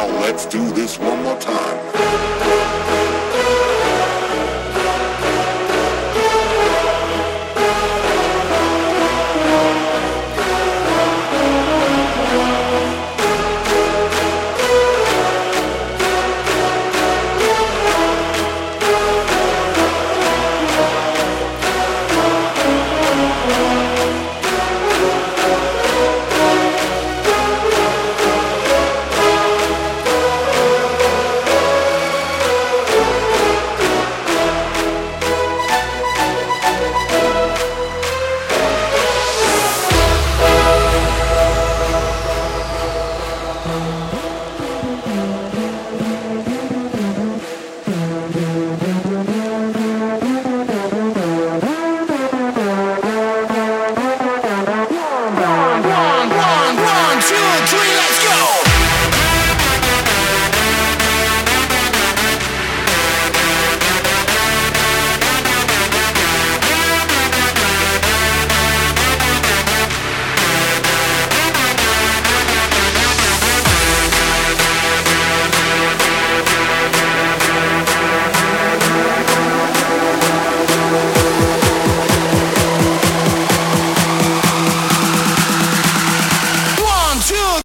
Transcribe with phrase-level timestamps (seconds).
[0.00, 1.59] Now let's do this one more time.
[57.70, 57.99] Dream.